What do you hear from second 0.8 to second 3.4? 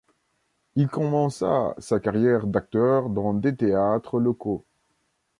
commença sa carrière d'acteur dans